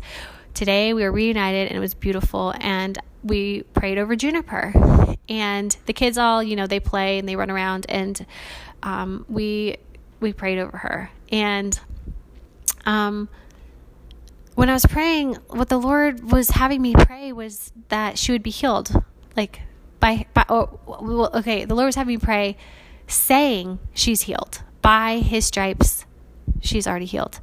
today 0.54 0.92
we 0.94 1.02
were 1.02 1.12
reunited 1.12 1.68
and 1.68 1.76
it 1.76 1.80
was 1.80 1.94
beautiful. 1.94 2.54
And 2.60 2.98
we 3.22 3.62
prayed 3.74 3.98
over 3.98 4.16
Juniper. 4.16 4.72
And 5.28 5.76
the 5.86 5.92
kids 5.92 6.16
all, 6.16 6.42
you 6.42 6.56
know, 6.56 6.66
they 6.66 6.80
play 6.80 7.18
and 7.18 7.28
they 7.28 7.36
run 7.36 7.50
around 7.50 7.86
and 7.88 8.24
um, 8.82 9.26
we 9.28 9.76
we 10.20 10.32
prayed 10.32 10.58
over 10.58 10.76
her. 10.76 11.10
And 11.30 11.78
um, 12.86 13.28
when 14.54 14.68
I 14.68 14.72
was 14.72 14.86
praying, 14.86 15.34
what 15.48 15.68
the 15.68 15.78
Lord 15.78 16.32
was 16.32 16.50
having 16.50 16.82
me 16.82 16.94
pray 16.94 17.32
was 17.32 17.72
that 17.88 18.18
she 18.18 18.32
would 18.32 18.42
be 18.42 18.50
healed. 18.50 18.90
Like 19.36 19.60
by, 20.00 20.26
by 20.34 20.44
oh, 20.48 21.30
okay, 21.34 21.64
the 21.64 21.74
Lord 21.74 21.86
was 21.86 21.94
having 21.94 22.14
me 22.14 22.18
pray 22.18 22.56
saying 23.06 23.78
she's 23.94 24.22
healed. 24.22 24.62
By 24.82 25.18
his 25.18 25.44
stripes, 25.44 26.06
she's 26.60 26.86
already 26.86 27.06
healed. 27.06 27.40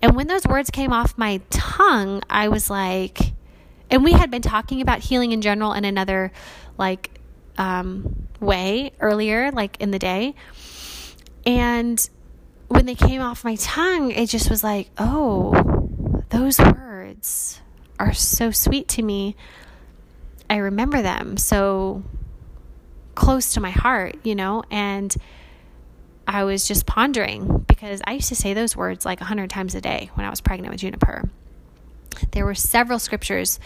And 0.00 0.16
when 0.16 0.26
those 0.26 0.44
words 0.46 0.70
came 0.70 0.92
off 0.92 1.16
my 1.16 1.40
tongue, 1.50 2.22
I 2.28 2.48
was 2.48 2.68
like, 2.68 3.32
and 3.90 4.02
we 4.02 4.12
had 4.12 4.30
been 4.30 4.42
talking 4.42 4.80
about 4.80 5.00
healing 5.00 5.32
in 5.32 5.42
general 5.42 5.72
in 5.72 5.84
another 5.84 6.32
like 6.78 7.10
um, 7.58 8.26
way 8.40 8.92
earlier, 9.00 9.52
like 9.52 9.80
in 9.80 9.90
the 9.90 9.98
day. 9.98 10.34
And 11.46 12.08
when 12.68 12.86
they 12.86 12.94
came 12.94 13.20
off 13.20 13.44
my 13.44 13.56
tongue, 13.56 14.10
it 14.10 14.28
just 14.28 14.48
was 14.48 14.64
like, 14.64 14.88
oh, 14.98 16.22
those 16.30 16.58
words 16.58 17.60
are 17.98 18.12
so 18.12 18.50
sweet 18.50 18.88
to 18.88 19.02
me. 19.02 19.36
I 20.48 20.56
remember 20.56 21.02
them 21.02 21.36
so 21.36 22.02
close 23.14 23.52
to 23.54 23.60
my 23.60 23.70
heart, 23.70 24.16
you 24.22 24.34
know, 24.34 24.64
and 24.70 25.14
I 26.32 26.44
was 26.44 26.66
just 26.66 26.86
pondering 26.86 27.64
because 27.68 28.00
I 28.04 28.14
used 28.14 28.28
to 28.30 28.34
say 28.34 28.54
those 28.54 28.76
words 28.76 29.04
like 29.04 29.20
a 29.20 29.24
hundred 29.24 29.50
times 29.50 29.74
a 29.74 29.80
day 29.80 30.10
when 30.14 30.24
I 30.26 30.30
was 30.30 30.40
pregnant 30.40 30.72
with 30.72 30.80
Juniper 30.80 31.30
there 32.32 32.44
were 32.44 32.54
several 32.54 32.98
scriptures. 32.98 33.58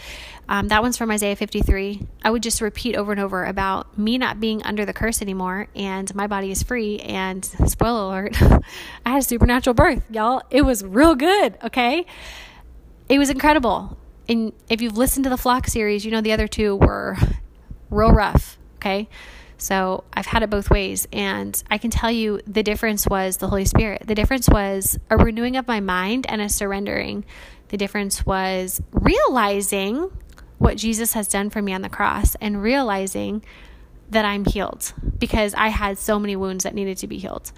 Um, 0.49 0.69
that 0.69 0.81
one's 0.81 0.97
from 0.97 1.11
Isaiah 1.11 1.35
53. 1.35 2.01
I 2.23 2.31
would 2.31 2.43
just 2.43 2.61
repeat 2.61 2.95
over 2.95 3.11
and 3.11 3.21
over 3.21 3.45
about 3.45 3.97
me 3.97 4.17
not 4.17 4.39
being 4.39 4.63
under 4.63 4.85
the 4.85 4.93
curse 4.93 5.21
anymore 5.21 5.67
and 5.75 6.13
my 6.15 6.27
body 6.27 6.51
is 6.51 6.63
free. 6.63 6.99
And 6.99 7.43
spoiler 7.67 8.01
alert, 8.01 8.41
I 9.05 9.11
had 9.11 9.19
a 9.19 9.23
supernatural 9.23 9.73
birth, 9.73 10.03
y'all. 10.09 10.41
It 10.49 10.63
was 10.63 10.83
real 10.83 11.15
good, 11.15 11.57
okay? 11.63 12.05
It 13.09 13.19
was 13.19 13.29
incredible. 13.29 13.97
And 14.29 14.53
if 14.69 14.81
you've 14.81 14.97
listened 14.97 15.23
to 15.23 15.29
the 15.29 15.37
Flock 15.37 15.67
series, 15.67 16.05
you 16.05 16.11
know 16.11 16.21
the 16.21 16.33
other 16.33 16.47
two 16.47 16.75
were 16.75 17.17
real 17.89 18.11
rough, 18.11 18.57
okay? 18.75 19.07
So 19.57 20.03
I've 20.13 20.25
had 20.25 20.43
it 20.43 20.49
both 20.49 20.69
ways. 20.69 21.07
And 21.11 21.61
I 21.69 21.77
can 21.77 21.91
tell 21.91 22.11
you 22.11 22.39
the 22.45 22.63
difference 22.63 23.07
was 23.07 23.37
the 23.37 23.47
Holy 23.47 23.65
Spirit. 23.65 24.03
The 24.05 24.15
difference 24.15 24.47
was 24.47 24.99
a 25.09 25.17
renewing 25.17 25.57
of 25.57 25.67
my 25.67 25.79
mind 25.79 26.25
and 26.29 26.41
a 26.41 26.49
surrendering. 26.49 27.25
The 27.69 27.77
difference 27.77 28.25
was 28.25 28.81
realizing 28.91 30.11
what 30.57 30.77
Jesus 30.77 31.13
has 31.13 31.27
done 31.27 31.49
for 31.49 31.61
me 31.61 31.73
on 31.73 31.81
the 31.81 31.89
cross 31.89 32.35
and 32.35 32.61
realizing 32.61 33.43
that 34.09 34.25
I'm 34.25 34.45
healed 34.45 34.93
because 35.17 35.53
I 35.53 35.67
had 35.67 35.97
so 35.97 36.17
many 36.17 36.35
wounds 36.35 36.63
that 36.63 36.73
needed 36.73 36.97
to 36.99 37.07
be 37.07 37.17
healed. 37.17 37.51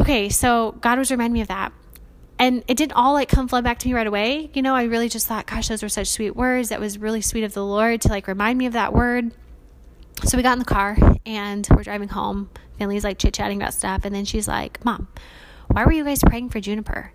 Okay, 0.00 0.28
so 0.28 0.72
God 0.80 0.98
was 0.98 1.10
reminding 1.10 1.32
me 1.32 1.40
of 1.40 1.48
that. 1.48 1.72
And 2.38 2.64
it 2.68 2.76
didn't 2.76 2.92
all 2.92 3.12
like 3.12 3.28
come 3.28 3.48
flood 3.48 3.64
back 3.64 3.78
to 3.80 3.88
me 3.88 3.92
right 3.92 4.06
away. 4.06 4.50
You 4.54 4.62
know, 4.62 4.74
I 4.74 4.84
really 4.84 5.10
just 5.10 5.26
thought, 5.26 5.46
gosh, 5.46 5.68
those 5.68 5.82
were 5.82 5.90
such 5.90 6.08
sweet 6.08 6.34
words. 6.34 6.70
That 6.70 6.80
was 6.80 6.98
really 6.98 7.20
sweet 7.20 7.44
of 7.44 7.52
the 7.52 7.64
Lord 7.64 8.00
to 8.02 8.08
like 8.08 8.26
remind 8.26 8.58
me 8.58 8.66
of 8.66 8.72
that 8.72 8.94
word. 8.94 9.32
So 10.24 10.36
we 10.36 10.42
got 10.42 10.52
in 10.52 10.58
the 10.58 10.64
car 10.64 10.96
and 11.24 11.66
we're 11.74 11.82
driving 11.82 12.08
home. 12.08 12.50
Finley's 12.78 13.04
like 13.04 13.18
chit 13.18 13.34
chatting 13.34 13.60
about 13.60 13.74
stuff. 13.74 14.04
And 14.04 14.14
then 14.14 14.24
she's 14.24 14.46
like, 14.46 14.84
Mom, 14.84 15.08
why 15.68 15.84
were 15.84 15.92
you 15.92 16.04
guys 16.04 16.20
praying 16.20 16.50
for 16.50 16.60
Juniper? 16.60 17.12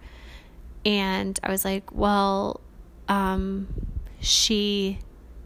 And 0.85 1.39
I 1.43 1.51
was 1.51 1.65
like, 1.65 1.91
Well, 1.91 2.61
um, 3.07 3.67
she, 4.19 4.99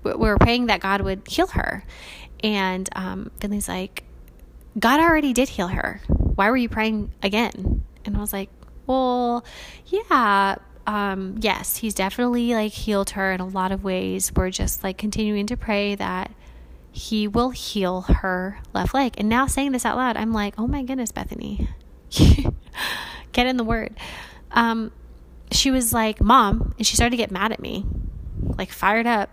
we 0.04 0.14
were 0.14 0.38
praying 0.38 0.68
that 0.68 0.80
God 0.80 1.02
would 1.02 1.28
heal 1.28 1.48
her. 1.48 1.84
And 2.42 2.88
um, 2.96 3.32
Finley's 3.40 3.68
like, 3.68 4.04
God 4.78 5.00
already 5.00 5.34
did 5.34 5.50
heal 5.50 5.68
her. 5.68 6.02
Why 6.08 6.50
were 6.50 6.58
you 6.58 6.70
praying 6.70 7.12
again? 7.22 7.84
And 8.06 8.16
I 8.16 8.20
was 8.20 8.32
like, 8.32 8.50
well, 8.86 9.44
yeah, 9.88 10.56
um, 10.88 11.36
yes, 11.40 11.78
he's 11.78 11.94
definitely 11.94 12.54
like 12.54 12.72
healed 12.72 13.12
her 13.12 13.32
in 13.32 13.42
a 13.42 13.48
lot 13.48 13.72
of 13.72 13.84
ways. 13.84 14.32
We're 14.34 14.50
just 14.50 14.84
like 14.84 14.98
continuing 14.98 15.48
to 15.48 15.58
pray 15.58 15.96
that 15.96 16.32
he 17.00 17.30
will 17.30 17.52
heal 17.52 18.02
her 18.02 18.60
left 18.74 18.94
leg. 18.94 19.16
And 19.18 19.30
now 19.30 19.48
saying 19.48 19.72
this 19.72 19.86
out 19.86 19.96
loud, 19.96 20.18
I'm 20.18 20.34
like, 20.34 20.54
oh 20.58 20.68
my 20.68 20.84
goodness, 20.84 21.14
Bethany, 21.14 21.70
get 23.32 23.48
in 23.48 23.56
the 23.56 23.64
word. 23.64 23.96
Um, 24.52 24.92
she 25.50 25.72
was 25.72 25.94
like, 25.94 26.20
Mom, 26.20 26.76
and 26.78 26.86
she 26.86 26.98
started 26.98 27.12
to 27.12 27.18
get 27.18 27.32
mad 27.32 27.54
at 27.54 27.62
me, 27.62 27.86
like 28.58 28.70
fired 28.72 29.08
up. 29.08 29.30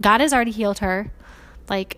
God 0.00 0.20
has 0.20 0.34
already 0.34 0.50
healed 0.50 0.80
her. 0.80 1.12
Like, 1.70 1.96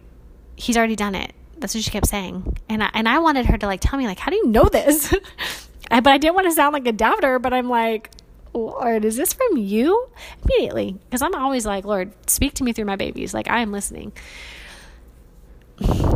he's 0.56 0.76
already 0.76 0.94
done 0.94 1.14
it. 1.14 1.32
That's 1.56 1.74
what 1.74 1.82
she 1.82 1.90
kept 1.90 2.06
saying. 2.06 2.58
And 2.68 2.82
I, 2.82 2.90
and 2.92 3.08
I 3.08 3.18
wanted 3.18 3.46
her 3.46 3.56
to 3.56 3.66
like 3.66 3.80
tell 3.80 3.98
me 3.98 4.06
like, 4.06 4.18
how 4.18 4.30
do 4.30 4.36
you 4.36 4.46
know 4.46 4.64
this? 4.64 5.12
but 5.90 6.06
I 6.06 6.18
didn't 6.18 6.34
want 6.34 6.48
to 6.48 6.52
sound 6.52 6.74
like 6.74 6.86
a 6.86 6.92
doubter, 6.92 7.38
but 7.38 7.54
I'm 7.54 7.70
like, 7.70 8.10
Lord, 8.52 9.06
is 9.06 9.16
this 9.16 9.32
from 9.32 9.56
you? 9.56 10.10
Immediately. 10.44 10.98
Because 11.06 11.22
I'm 11.22 11.34
always 11.34 11.64
like, 11.64 11.86
Lord, 11.86 12.12
speak 12.28 12.52
to 12.54 12.64
me 12.64 12.74
through 12.74 12.84
my 12.84 12.96
babies. 12.96 13.32
Like, 13.32 13.48
I 13.48 13.60
am 13.60 13.72
listening. 13.72 14.12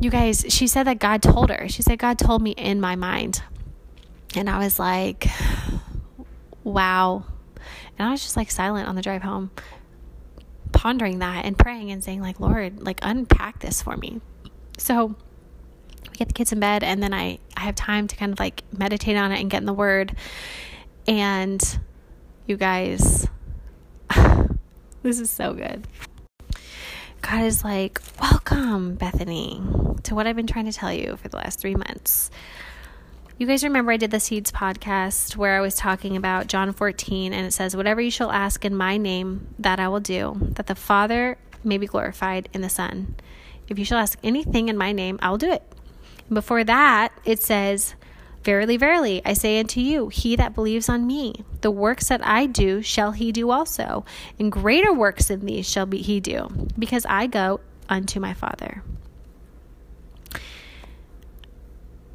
You 0.01 0.11
guys, 0.11 0.45
she 0.49 0.67
said 0.67 0.85
that 0.85 0.99
God 0.99 1.23
told 1.23 1.51
her. 1.51 1.69
She 1.69 1.83
said, 1.83 1.99
God 1.99 2.19
told 2.19 2.43
me 2.43 2.51
in 2.53 2.81
my 2.81 2.97
mind. 2.97 3.43
And 4.35 4.49
I 4.49 4.59
was 4.59 4.79
like, 4.79 5.29
wow. 6.65 7.25
And 7.99 8.09
I 8.09 8.11
was 8.11 8.23
just 8.23 8.37
like 8.37 8.51
silent 8.51 8.89
on 8.89 8.97
the 8.97 9.03
drive 9.03 9.23
home, 9.23 9.51
pondering 10.73 11.21
that 11.21 11.45
and 11.45 11.57
praying 11.57 11.91
and 11.91 12.03
saying, 12.03 12.21
like, 12.21 12.41
Lord, 12.41 12.83
like, 12.85 12.99
unpack 13.03 13.61
this 13.61 13.83
for 13.83 13.97
me. 13.97 14.21
So, 14.79 15.15
we 16.11 16.17
get 16.17 16.29
the 16.29 16.35
kids 16.35 16.53
in 16.53 16.61
bed 16.61 16.83
and 16.83 17.03
then 17.03 17.15
I, 17.15 17.39
I 17.57 17.61
have 17.61 17.75
time 17.75 18.09
to 18.09 18.17
kind 18.17 18.33
of 18.33 18.41
like 18.41 18.65
meditate 18.77 19.17
on 19.17 19.33
it 19.33 19.41
and 19.41 19.51
get 19.51 19.59
in 19.59 19.67
the 19.67 19.73
word. 19.73 20.17
And 21.07 21.79
you 22.47 22.57
guys, 22.57 23.29
this 25.03 25.21
is 25.21 25.31
so 25.31 25.55
good. 25.55 25.87
God 27.23 27.45
is 27.45 27.63
like, 27.65 28.01
Welcome, 28.21 28.97
Bethany, 28.97 29.63
to 30.03 30.15
what 30.15 30.27
I've 30.27 30.37
been 30.37 30.49
trying 30.49 30.67
to 30.67 30.73
tell 30.73 30.93
you 30.93 31.17
for 31.17 31.29
the 31.29 31.37
last 31.37 31.61
three 31.61 31.77
months. 31.77 32.31
You 33.39 33.47
guys 33.47 33.65
remember 33.65 33.93
I 33.93 33.97
did 33.97 34.11
the 34.11 34.21
Seeds 34.21 34.51
podcast 34.53 35.37
where 35.37 35.57
I 35.57 35.61
was 35.61 35.77
talking 35.77 36.17
about 36.17 36.49
John 36.49 36.73
14, 36.73 37.33
and 37.33 37.47
it 37.47 37.53
says, 37.53 37.77
Whatever 37.77 38.01
you 38.01 38.11
shall 38.11 38.33
ask 38.33 38.65
in 38.65 38.75
my 38.75 38.97
name, 38.97 39.55
that 39.61 39.79
I 39.79 39.89
will 39.89 40.01
do, 40.01 40.37
that 40.57 40.67
the 40.67 40.75
Father 40.75 41.39
may 41.65 41.79
be 41.79 41.87
glorified 41.87 42.49
in 42.53 42.61
the 42.61 42.69
Son. 42.69 43.15
If 43.69 43.79
you 43.79 43.85
shall 43.85 43.99
ask 43.99 44.19
anything 44.25 44.69
in 44.69 44.77
my 44.77 44.93
name, 44.93 45.19
I 45.23 45.31
will 45.31 45.39
do 45.39 45.51
it. 45.51 45.63
Before 46.29 46.65
that, 46.65 47.13
it 47.25 47.41
says, 47.41 47.95
Verily, 48.45 48.77
verily, 48.77 49.23
I 49.25 49.35
say 49.35 49.61
unto 49.61 49.81
you, 49.81 50.09
he 50.09 50.35
that 50.37 50.55
believes 50.55 50.89
on 50.89 51.07
me, 51.07 51.45
the 51.61 51.71
works 51.71 52.09
that 52.09 52.27
I 52.27 52.47
do 52.47 52.83
shall 52.83 53.13
he 53.13 53.31
do 53.31 53.51
also, 53.51 54.05
and 54.39 54.51
greater 54.51 54.93
works 54.93 55.29
than 55.29 55.47
these 55.47 55.69
shall 55.69 55.87
be 55.87 55.99
he 55.99 56.19
do, 56.19 56.49
because 56.77 57.07
I 57.09 57.29
go 57.29 57.61
unto 57.89 58.19
my 58.19 58.35
Father. 58.35 58.83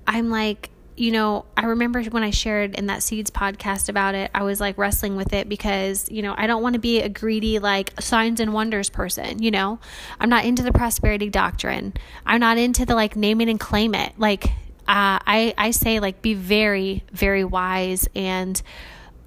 I'm 0.06 0.30
like, 0.30 0.70
you 0.98 1.12
know, 1.12 1.46
I 1.56 1.66
remember 1.66 2.02
when 2.04 2.24
I 2.24 2.32
shared 2.32 2.76
in 2.76 2.88
that 2.88 3.04
Seeds 3.04 3.30
podcast 3.30 3.88
about 3.88 4.16
it, 4.16 4.32
I 4.34 4.44
was 4.44 4.60
like 4.60 4.78
wrestling 4.78 5.16
with 5.16 5.32
it 5.32 5.48
because, 5.48 6.10
you 6.10 6.24
know, 6.24 6.34
I 6.36 6.48
don't 6.48 6.64
want 6.64 6.74
to 6.74 6.80
be 6.80 7.02
a 7.02 7.10
greedy, 7.10 7.60
like 7.60 8.02
signs 8.02 8.40
and 8.40 8.52
wonders 8.52 8.90
person, 8.90 9.42
you 9.42 9.52
know? 9.52 9.80
I'm 10.20 10.30
not 10.30 10.44
into 10.44 10.64
the 10.64 10.72
prosperity 10.72 11.30
doctrine. 11.30 11.94
I'm 12.26 12.40
not 12.40 12.58
into 12.58 12.86
the 12.86 12.96
like 12.96 13.16
name 13.16 13.42
it 13.42 13.48
and 13.48 13.60
claim 13.60 13.94
it. 13.94 14.14
Like, 14.18 14.52
uh, 14.88 15.20
I, 15.26 15.54
I 15.58 15.72
say, 15.72 16.00
like, 16.00 16.22
be 16.22 16.34
very, 16.34 17.04
very 17.12 17.44
wise 17.44 18.08
and 18.16 18.62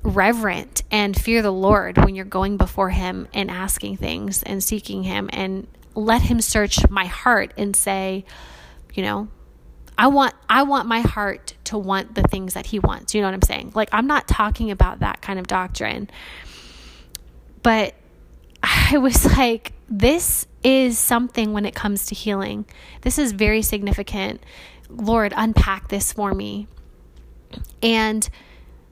reverent 0.02 0.82
and 0.90 1.18
fear 1.18 1.42
the 1.42 1.52
Lord 1.52 1.98
when 1.98 2.14
you're 2.14 2.24
going 2.24 2.56
before 2.56 2.90
Him 2.90 3.28
and 3.34 3.50
asking 3.50 3.98
things 3.98 4.42
and 4.42 4.62
seeking 4.64 5.02
Him 5.02 5.28
and 5.32 5.66
let 5.94 6.22
Him 6.22 6.40
search 6.40 6.88
my 6.88 7.04
heart 7.04 7.52
and 7.56 7.76
say, 7.76 8.24
you 8.94 9.02
know, 9.02 9.28
I 10.00 10.06
want 10.06 10.34
I 10.48 10.62
want 10.62 10.88
my 10.88 11.02
heart 11.02 11.52
to 11.64 11.76
want 11.76 12.14
the 12.14 12.22
things 12.22 12.54
that 12.54 12.64
he 12.64 12.78
wants. 12.78 13.14
You 13.14 13.20
know 13.20 13.26
what 13.26 13.34
I'm 13.34 13.42
saying? 13.42 13.72
Like 13.74 13.90
I'm 13.92 14.06
not 14.06 14.26
talking 14.26 14.70
about 14.70 15.00
that 15.00 15.20
kind 15.20 15.38
of 15.38 15.46
doctrine. 15.46 16.08
But 17.62 17.94
I 18.62 18.96
was 18.96 19.26
like 19.36 19.74
this 19.86 20.46
is 20.64 20.98
something 20.98 21.52
when 21.52 21.66
it 21.66 21.74
comes 21.74 22.06
to 22.06 22.14
healing. 22.14 22.64
This 23.02 23.18
is 23.18 23.32
very 23.32 23.60
significant. 23.60 24.42
Lord, 24.90 25.32
unpack 25.36 25.88
this 25.88 26.12
for 26.12 26.34
me. 26.34 26.66
And 27.82 28.28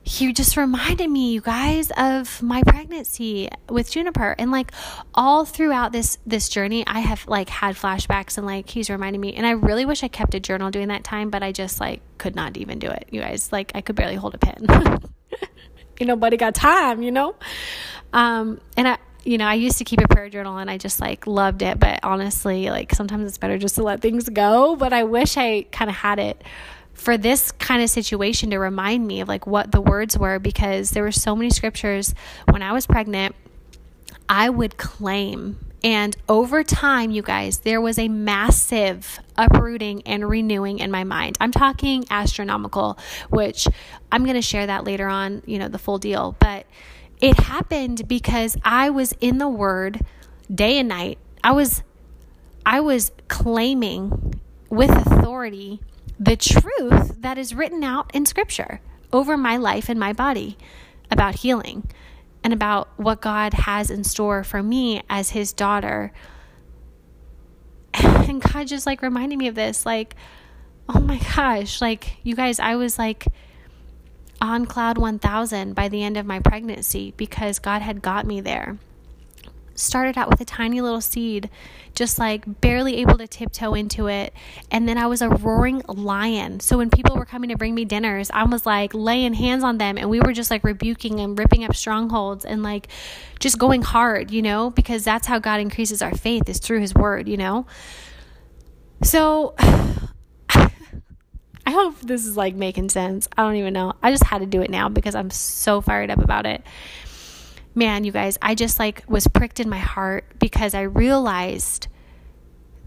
he 0.01 0.33
just 0.33 0.57
reminded 0.57 1.07
me 1.09 1.33
you 1.33 1.41
guys 1.41 1.91
of 1.95 2.41
my 2.41 2.63
pregnancy 2.63 3.49
with 3.69 3.91
juniper. 3.91 4.35
And 4.39 4.51
like 4.51 4.71
all 5.13 5.45
throughout 5.45 5.91
this 5.91 6.17
this 6.25 6.49
journey 6.49 6.83
i 6.87 6.99
have 6.99 7.27
like 7.27 7.49
had 7.49 7.75
flashbacks 7.75 8.37
and 8.37 8.47
like 8.47 8.69
he's 8.69 8.89
reminding 8.89 9.21
me. 9.21 9.33
And 9.35 9.45
i 9.45 9.51
really 9.51 9.85
wish 9.85 10.03
i 10.03 10.07
kept 10.07 10.33
a 10.33 10.39
journal 10.39 10.71
during 10.71 10.87
that 10.87 11.03
time 11.03 11.29
but 11.29 11.43
i 11.43 11.51
just 11.51 11.79
like 11.79 12.01
could 12.17 12.35
not 12.35 12.57
even 12.57 12.79
do 12.79 12.89
it 12.89 13.07
you 13.11 13.21
guys. 13.21 13.51
Like 13.51 13.71
i 13.75 13.81
could 13.81 13.95
barely 13.95 14.15
hold 14.15 14.35
a 14.35 14.39
pen. 14.39 14.65
You 15.99 16.05
know 16.05 16.15
buddy 16.15 16.37
got 16.37 16.55
time 16.55 17.01
you 17.03 17.11
know? 17.11 17.35
Um 18.13 18.61
and 18.77 18.87
i 18.87 18.97
you 19.23 19.37
know, 19.37 19.45
I 19.45 19.55
used 19.55 19.77
to 19.79 19.83
keep 19.83 19.99
a 20.01 20.07
prayer 20.07 20.29
journal 20.29 20.57
and 20.57 20.69
I 20.69 20.77
just 20.77 20.99
like 20.99 21.27
loved 21.27 21.61
it, 21.61 21.79
but 21.79 21.99
honestly, 22.03 22.69
like 22.69 22.93
sometimes 22.93 23.27
it's 23.27 23.37
better 23.37 23.57
just 23.57 23.75
to 23.75 23.83
let 23.83 24.01
things 24.01 24.29
go. 24.29 24.75
But 24.75 24.93
I 24.93 25.03
wish 25.03 25.37
I 25.37 25.63
kind 25.71 25.89
of 25.89 25.97
had 25.97 26.19
it 26.19 26.43
for 26.93 27.17
this 27.17 27.51
kind 27.53 27.81
of 27.81 27.89
situation 27.89 28.49
to 28.51 28.59
remind 28.59 29.07
me 29.07 29.21
of 29.21 29.27
like 29.27 29.47
what 29.47 29.71
the 29.71 29.81
words 29.81 30.17
were 30.17 30.39
because 30.39 30.91
there 30.91 31.03
were 31.03 31.11
so 31.11 31.35
many 31.35 31.49
scriptures 31.49 32.13
when 32.49 32.61
I 32.61 32.73
was 32.73 32.85
pregnant 32.85 33.35
I 34.27 34.49
would 34.49 34.77
claim 34.77 35.57
and 35.83 36.15
over 36.27 36.63
time, 36.63 37.11
you 37.11 37.21
guys, 37.21 37.59
there 37.59 37.79
was 37.79 37.97
a 37.97 38.09
massive 38.09 39.19
uprooting 39.37 40.01
and 40.05 40.27
renewing 40.27 40.79
in 40.79 40.91
my 40.91 41.03
mind. 41.05 41.37
I'm 41.39 41.51
talking 41.51 42.05
astronomical, 42.09 42.99
which 43.29 43.67
I'm 44.11 44.23
going 44.23 44.35
to 44.35 44.41
share 44.41 44.67
that 44.67 44.83
later 44.83 45.07
on, 45.07 45.41
you 45.45 45.57
know, 45.57 45.69
the 45.69 45.79
full 45.79 45.97
deal. 45.97 46.35
But 46.39 46.65
it 47.19 47.39
happened 47.39 48.07
because 48.07 48.57
I 48.63 48.89
was 48.89 49.13
in 49.19 49.37
the 49.37 49.49
word 49.49 50.01
day 50.53 50.79
and 50.79 50.89
night. 50.89 51.17
I 51.43 51.51
was 51.51 51.83
I 52.65 52.79
was 52.81 53.11
claiming 53.27 54.39
with 54.69 54.91
authority 54.91 55.81
the 56.19 56.35
truth 56.35 57.21
that 57.21 57.37
is 57.37 57.55
written 57.55 57.83
out 57.83 58.13
in 58.13 58.25
Scripture 58.25 58.81
over 59.11 59.37
my 59.37 59.57
life 59.57 59.89
and 59.89 59.99
my 59.99 60.13
body 60.13 60.57
about 61.09 61.35
healing 61.35 61.89
and 62.43 62.53
about 62.53 62.89
what 62.97 63.21
God 63.21 63.53
has 63.53 63.89
in 63.89 64.03
store 64.03 64.43
for 64.43 64.61
me 64.61 65.01
as 65.09 65.31
His 65.31 65.53
daughter. 65.53 66.11
And 68.29 68.43
God 68.43 68.67
just 68.67 68.85
like 68.85 69.01
reminded 69.01 69.39
me 69.39 69.47
of 69.47 69.55
this 69.55 69.87
like, 69.87 70.15
oh 70.87 70.99
my 70.99 71.19
gosh, 71.35 71.81
like, 71.81 72.17
you 72.21 72.35
guys, 72.35 72.59
I 72.59 72.75
was 72.75 72.99
like, 72.99 73.25
on 74.41 74.65
cloud 74.65 74.97
1000 74.97 75.73
by 75.73 75.89
the 75.89 76.03
end 76.03 76.17
of 76.17 76.25
my 76.25 76.39
pregnancy 76.39 77.13
because 77.17 77.59
God 77.59 77.81
had 77.81 78.01
got 78.01 78.25
me 78.25 78.41
there 78.41 78.77
started 79.79 80.17
out 80.17 80.29
with 80.29 80.41
a 80.41 80.45
tiny 80.45 80.81
little 80.81 81.01
seed, 81.01 81.49
just 81.95 82.19
like 82.19 82.61
barely 82.61 82.97
able 82.97 83.17
to 83.17 83.27
tiptoe 83.27 83.73
into 83.73 84.07
it. 84.07 84.33
And 84.69 84.87
then 84.87 84.97
I 84.97 85.07
was 85.07 85.21
a 85.21 85.29
roaring 85.29 85.81
lion. 85.87 86.59
So 86.59 86.77
when 86.77 86.89
people 86.89 87.15
were 87.15 87.25
coming 87.25 87.49
to 87.49 87.57
bring 87.57 87.73
me 87.73 87.85
dinners, 87.85 88.29
I 88.31 88.43
was 88.43 88.65
like 88.65 88.93
laying 88.93 89.33
hands 89.33 89.63
on 89.63 89.77
them 89.77 89.97
and 89.97 90.09
we 90.09 90.19
were 90.19 90.33
just 90.33 90.51
like 90.51 90.63
rebuking 90.63 91.19
and 91.19 91.37
ripping 91.37 91.63
up 91.63 91.75
strongholds 91.75 92.45
and 92.45 92.61
like 92.61 92.87
just 93.39 93.57
going 93.57 93.81
hard, 93.81 94.31
you 94.31 94.41
know, 94.41 94.69
because 94.69 95.03
that's 95.03 95.27
how 95.27 95.39
God 95.39 95.59
increases 95.59 96.01
our 96.01 96.15
faith 96.15 96.49
is 96.49 96.59
through 96.59 96.81
his 96.81 96.93
word, 96.93 97.27
you 97.27 97.37
know. 97.37 97.65
So 99.01 99.55
hope 101.71 101.99
this 102.01 102.25
is 102.25 102.37
like 102.37 102.55
making 102.55 102.89
sense. 102.89 103.27
I 103.37 103.43
don't 103.43 103.55
even 103.55 103.73
know. 103.73 103.93
I 104.01 104.11
just 104.11 104.23
had 104.23 104.39
to 104.39 104.45
do 104.45 104.61
it 104.61 104.69
now 104.69 104.89
because 104.89 105.15
I'm 105.15 105.29
so 105.29 105.81
fired 105.81 106.09
up 106.09 106.19
about 106.19 106.45
it. 106.45 106.63
Man, 107.75 108.03
you 108.03 108.11
guys, 108.11 108.37
I 108.41 108.55
just 108.55 108.79
like 108.79 109.03
was 109.07 109.27
pricked 109.27 109.59
in 109.59 109.69
my 109.69 109.77
heart 109.77 110.25
because 110.39 110.73
I 110.73 110.81
realized 110.81 111.87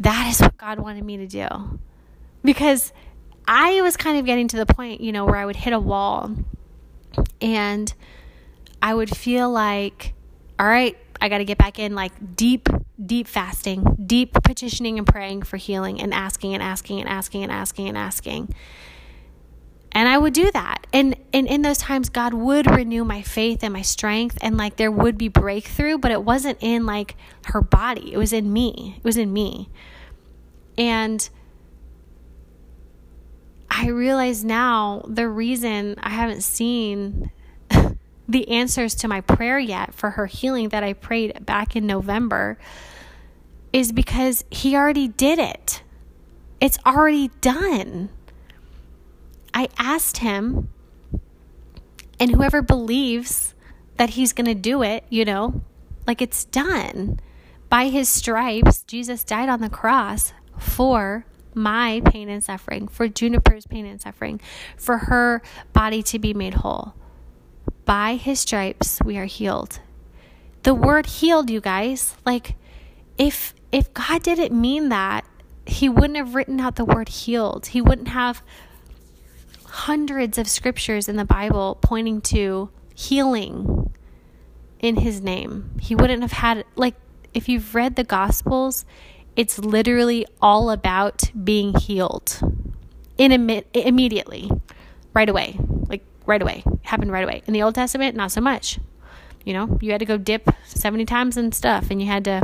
that 0.00 0.28
is 0.30 0.40
what 0.40 0.56
God 0.56 0.80
wanted 0.80 1.04
me 1.04 1.18
to 1.18 1.26
do. 1.26 1.78
Because 2.42 2.92
I 3.46 3.80
was 3.82 3.96
kind 3.96 4.18
of 4.18 4.26
getting 4.26 4.48
to 4.48 4.56
the 4.56 4.66
point, 4.66 5.00
you 5.00 5.12
know, 5.12 5.24
where 5.24 5.36
I 5.36 5.46
would 5.46 5.56
hit 5.56 5.72
a 5.72 5.80
wall 5.80 6.34
and 7.40 7.92
I 8.82 8.94
would 8.94 9.16
feel 9.16 9.50
like, 9.50 10.14
all 10.58 10.66
right, 10.66 10.96
I 11.22 11.28
got 11.28 11.38
to 11.38 11.44
get 11.44 11.56
back 11.56 11.78
in 11.78 11.94
like 11.94 12.34
deep, 12.34 12.68
deep 13.06 13.28
fasting, 13.28 13.96
deep 14.06 14.32
petitioning 14.42 14.98
and 14.98 15.06
praying 15.06 15.42
for 15.42 15.56
healing 15.56 16.00
and 16.00 16.12
asking 16.12 16.52
and 16.52 16.60
asking 16.60 17.00
and 17.00 17.08
asking 17.08 17.44
and 17.44 17.52
asking 17.52 17.88
and 17.88 17.96
asking. 17.96 18.52
And 19.92 20.08
I 20.08 20.18
would 20.18 20.32
do 20.32 20.50
that. 20.50 20.84
And, 20.92 21.14
and 21.32 21.46
in 21.46 21.62
those 21.62 21.78
times, 21.78 22.08
God 22.08 22.34
would 22.34 22.68
renew 22.68 23.04
my 23.04 23.22
faith 23.22 23.62
and 23.62 23.72
my 23.72 23.82
strength, 23.82 24.36
and 24.42 24.56
like 24.56 24.76
there 24.76 24.90
would 24.90 25.16
be 25.16 25.28
breakthrough, 25.28 25.96
but 25.96 26.10
it 26.10 26.24
wasn't 26.24 26.58
in 26.60 26.86
like 26.86 27.14
her 27.46 27.60
body, 27.60 28.12
it 28.12 28.16
was 28.16 28.32
in 28.32 28.52
me. 28.52 28.96
It 28.98 29.04
was 29.04 29.16
in 29.16 29.32
me. 29.32 29.68
And 30.76 31.28
I 33.70 33.90
realize 33.90 34.42
now 34.44 35.04
the 35.06 35.28
reason 35.28 35.94
I 36.02 36.10
haven't 36.10 36.42
seen 36.42 37.30
the 38.32 38.48
answers 38.48 38.94
to 38.96 39.08
my 39.08 39.20
prayer 39.20 39.58
yet 39.58 39.94
for 39.94 40.10
her 40.10 40.26
healing 40.26 40.70
that 40.70 40.82
I 40.82 40.94
prayed 40.94 41.44
back 41.44 41.76
in 41.76 41.86
November 41.86 42.58
is 43.72 43.92
because 43.92 44.44
he 44.50 44.74
already 44.76 45.08
did 45.08 45.38
it. 45.38 45.82
It's 46.60 46.78
already 46.84 47.28
done. 47.40 48.10
I 49.54 49.68
asked 49.78 50.18
him, 50.18 50.68
and 52.18 52.30
whoever 52.30 52.62
believes 52.62 53.54
that 53.96 54.10
he's 54.10 54.32
going 54.32 54.46
to 54.46 54.54
do 54.54 54.82
it, 54.82 55.04
you 55.10 55.24
know, 55.24 55.62
like 56.06 56.22
it's 56.22 56.44
done. 56.44 57.20
By 57.68 57.88
his 57.88 58.08
stripes, 58.08 58.82
Jesus 58.82 59.24
died 59.24 59.48
on 59.48 59.60
the 59.60 59.70
cross 59.70 60.32
for 60.58 61.26
my 61.54 62.00
pain 62.04 62.28
and 62.28 62.42
suffering, 62.42 62.88
for 62.88 63.08
Juniper's 63.08 63.66
pain 63.66 63.84
and 63.84 64.00
suffering, 64.00 64.40
for 64.76 64.98
her 64.98 65.42
body 65.72 66.02
to 66.04 66.18
be 66.18 66.32
made 66.32 66.54
whole. 66.54 66.94
By 67.84 68.14
his 68.14 68.40
stripes 68.40 69.00
we 69.04 69.18
are 69.18 69.24
healed. 69.24 69.80
The 70.62 70.74
word 70.74 71.06
healed, 71.06 71.50
you 71.50 71.60
guys, 71.60 72.14
like 72.24 72.56
if 73.18 73.54
if 73.70 73.92
God 73.94 74.22
didn't 74.22 74.58
mean 74.58 74.90
that, 74.90 75.24
he 75.66 75.88
wouldn't 75.88 76.16
have 76.16 76.34
written 76.34 76.60
out 76.60 76.76
the 76.76 76.84
word 76.84 77.08
healed. 77.08 77.66
He 77.66 77.80
wouldn't 77.80 78.08
have 78.08 78.42
hundreds 79.64 80.38
of 80.38 80.46
scriptures 80.48 81.08
in 81.08 81.16
the 81.16 81.24
Bible 81.24 81.78
pointing 81.80 82.20
to 82.20 82.70
healing 82.94 83.92
in 84.80 84.96
his 84.96 85.20
name. 85.20 85.70
He 85.80 85.94
wouldn't 85.94 86.22
have 86.22 86.32
had 86.32 86.64
like 86.76 86.94
if 87.34 87.48
you've 87.48 87.74
read 87.74 87.96
the 87.96 88.04
gospels, 88.04 88.84
it's 89.36 89.58
literally 89.58 90.26
all 90.40 90.70
about 90.70 91.30
being 91.44 91.74
healed 91.78 92.40
in 93.16 93.32
immediately, 93.32 94.50
right 95.14 95.28
away. 95.28 95.58
Right 96.26 96.40
away. 96.40 96.62
It 96.66 96.80
happened 96.82 97.12
right 97.12 97.24
away. 97.24 97.42
In 97.46 97.52
the 97.52 97.62
Old 97.62 97.74
Testament, 97.74 98.16
not 98.16 98.32
so 98.32 98.40
much. 98.40 98.78
You 99.44 99.54
know, 99.54 99.78
you 99.80 99.90
had 99.90 99.98
to 99.98 100.04
go 100.04 100.16
dip 100.16 100.48
70 100.66 101.04
times 101.04 101.36
and 101.36 101.54
stuff, 101.54 101.90
and 101.90 102.00
you 102.00 102.06
had 102.06 102.24
to, 102.24 102.42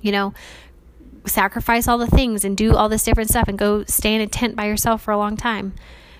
you 0.00 0.12
know, 0.12 0.32
sacrifice 1.26 1.88
all 1.88 1.98
the 1.98 2.06
things 2.06 2.44
and 2.44 2.56
do 2.56 2.74
all 2.74 2.88
this 2.88 3.02
different 3.02 3.28
stuff 3.30 3.48
and 3.48 3.58
go 3.58 3.84
stay 3.84 4.14
in 4.14 4.20
a 4.20 4.26
tent 4.26 4.56
by 4.56 4.66
yourself 4.66 5.02
for 5.02 5.10
a 5.10 5.18
long 5.18 5.36
time. 5.36 5.74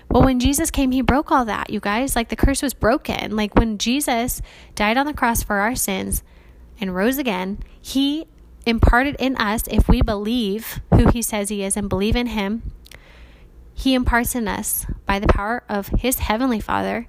Well, 0.09 0.23
when 0.23 0.39
Jesus 0.39 0.71
came, 0.71 0.91
he 0.91 1.01
broke 1.01 1.31
all 1.31 1.45
that, 1.45 1.69
you 1.69 1.79
guys. 1.79 2.15
Like 2.15 2.29
the 2.29 2.35
curse 2.35 2.61
was 2.61 2.73
broken. 2.73 3.35
Like 3.35 3.55
when 3.55 3.77
Jesus 3.77 4.41
died 4.75 4.97
on 4.97 5.05
the 5.05 5.13
cross 5.13 5.43
for 5.43 5.57
our 5.57 5.75
sins 5.75 6.23
and 6.79 6.95
rose 6.95 7.17
again, 7.17 7.59
he 7.81 8.25
imparted 8.65 9.15
in 9.19 9.35
us, 9.37 9.63
if 9.69 9.87
we 9.87 10.01
believe 10.01 10.79
who 10.93 11.07
he 11.09 11.21
says 11.21 11.49
he 11.49 11.63
is 11.63 11.75
and 11.75 11.89
believe 11.89 12.15
in 12.15 12.27
him, 12.27 12.61
he 13.77 13.93
imparts 13.93 14.33
in 14.33 14.47
us, 14.47 14.87
by 15.05 15.19
the 15.19 15.27
power 15.27 15.63
of 15.69 15.89
His 15.89 16.17
Heavenly 16.17 16.59
Father, 16.59 17.07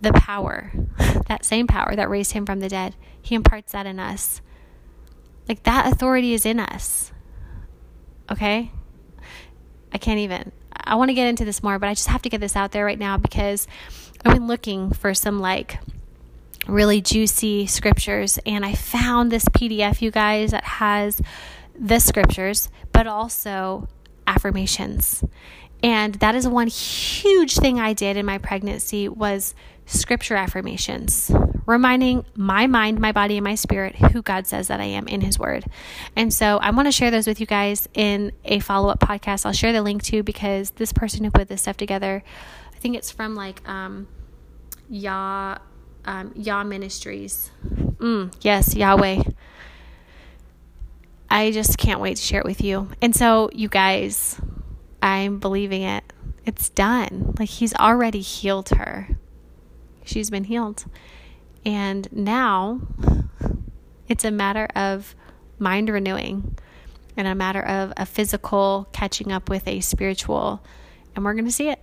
the 0.00 0.12
power, 0.12 0.72
that 1.28 1.44
same 1.44 1.68
power 1.68 1.94
that 1.94 2.10
raised 2.10 2.32
Him 2.32 2.44
from 2.44 2.58
the 2.58 2.68
dead. 2.68 2.96
He 3.22 3.36
imparts 3.36 3.70
that 3.70 3.86
in 3.86 4.00
us. 4.00 4.40
Like 5.48 5.62
that 5.62 5.92
authority 5.92 6.34
is 6.34 6.44
in 6.44 6.58
us. 6.58 7.12
Okay? 8.28 8.72
I 9.92 9.98
can't 9.98 10.18
even. 10.18 10.50
I 10.74 10.96
want 10.96 11.10
to 11.10 11.14
get 11.14 11.28
into 11.28 11.44
this 11.44 11.62
more, 11.62 11.78
but 11.78 11.88
I 11.88 11.94
just 11.94 12.08
have 12.08 12.22
to 12.22 12.28
get 12.28 12.40
this 12.40 12.56
out 12.56 12.72
there 12.72 12.84
right 12.84 12.98
now 12.98 13.16
because 13.16 13.68
I've 14.24 14.34
been 14.34 14.48
looking 14.48 14.92
for 14.92 15.14
some 15.14 15.38
like 15.38 15.78
really 16.66 17.00
juicy 17.00 17.68
scriptures 17.68 18.36
and 18.44 18.66
I 18.66 18.74
found 18.74 19.30
this 19.30 19.44
PDF, 19.44 20.02
you 20.02 20.10
guys, 20.10 20.50
that 20.50 20.64
has 20.64 21.22
the 21.78 22.00
scriptures, 22.00 22.68
but 22.90 23.06
also 23.06 23.86
affirmations. 24.26 25.24
And 25.82 26.14
that 26.16 26.34
is 26.34 26.46
one 26.46 26.68
huge 26.68 27.56
thing 27.56 27.80
I 27.80 27.92
did 27.92 28.16
in 28.16 28.24
my 28.24 28.38
pregnancy 28.38 29.08
was 29.08 29.54
scripture 29.86 30.36
affirmations, 30.36 31.30
reminding 31.66 32.24
my 32.36 32.68
mind, 32.68 33.00
my 33.00 33.10
body, 33.10 33.36
and 33.36 33.44
my 33.44 33.56
spirit 33.56 33.96
who 33.96 34.22
God 34.22 34.46
says 34.46 34.68
that 34.68 34.80
I 34.80 34.84
am 34.84 35.08
in 35.08 35.20
His 35.20 35.38
Word. 35.38 35.64
And 36.14 36.32
so 36.32 36.58
I 36.58 36.70
want 36.70 36.86
to 36.86 36.92
share 36.92 37.10
those 37.10 37.26
with 37.26 37.40
you 37.40 37.46
guys 37.46 37.88
in 37.94 38.32
a 38.44 38.60
follow 38.60 38.90
up 38.90 39.00
podcast. 39.00 39.44
I'll 39.44 39.52
share 39.52 39.72
the 39.72 39.82
link 39.82 40.04
to 40.04 40.22
because 40.22 40.70
this 40.70 40.92
person 40.92 41.24
who 41.24 41.30
put 41.30 41.48
this 41.48 41.62
stuff 41.62 41.76
together, 41.76 42.22
I 42.72 42.78
think 42.78 42.96
it's 42.96 43.10
from 43.10 43.34
like 43.34 43.66
um, 43.68 44.06
Yah 44.88 45.58
um, 46.04 46.32
Yah 46.34 46.64
Ministries. 46.64 47.50
Mm, 47.64 48.34
yes, 48.40 48.74
Yahweh. 48.74 49.22
I 51.32 51.50
just 51.50 51.78
can't 51.78 51.98
wait 51.98 52.18
to 52.18 52.22
share 52.22 52.40
it 52.40 52.44
with 52.44 52.60
you. 52.60 52.90
And 53.00 53.16
so, 53.16 53.48
you 53.54 53.66
guys, 53.66 54.38
I'm 55.02 55.38
believing 55.38 55.80
it. 55.80 56.04
It's 56.44 56.68
done. 56.68 57.34
Like, 57.38 57.48
He's 57.48 57.72
already 57.74 58.20
healed 58.20 58.68
her. 58.68 59.16
She's 60.04 60.28
been 60.28 60.44
healed. 60.44 60.84
And 61.64 62.06
now 62.12 62.82
it's 64.08 64.26
a 64.26 64.30
matter 64.30 64.68
of 64.76 65.14
mind 65.58 65.88
renewing 65.88 66.58
and 67.16 67.26
a 67.26 67.34
matter 67.34 67.62
of 67.62 67.94
a 67.96 68.04
physical 68.04 68.86
catching 68.92 69.32
up 69.32 69.48
with 69.48 69.66
a 69.66 69.80
spiritual. 69.80 70.62
And 71.16 71.24
we're 71.24 71.32
going 71.32 71.46
to 71.46 71.50
see 71.50 71.70
it. 71.70 71.80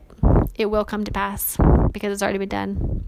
It 0.53 0.67
will 0.67 0.85
come 0.85 1.03
to 1.05 1.12
pass 1.12 1.57
because 1.91 2.13
it's 2.13 2.21
already 2.21 2.38
been 2.38 2.49
done. 2.49 3.03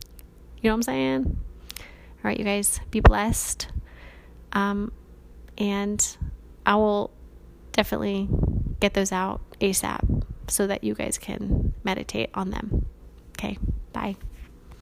You 0.60 0.70
know 0.70 0.74
what 0.74 0.78
I'm 0.78 0.82
saying? 0.82 1.38
All 1.78 2.24
right, 2.24 2.40
you 2.40 2.46
guys, 2.46 2.80
be 2.90 3.00
blessed. 3.00 3.68
Um, 4.54 4.92
and 5.60 6.18
I 6.66 6.76
will 6.76 7.12
definitely 7.72 8.30
get 8.80 8.94
those 8.94 9.12
out 9.12 9.42
ASAP 9.60 10.24
so 10.48 10.68
that 10.68 10.84
you 10.84 10.94
guys 10.94 11.18
can 11.18 11.74
meditate 11.84 12.30
on 12.34 12.52
them. 12.52 12.86
Okay, 13.38 13.58
bye. 13.94 14.16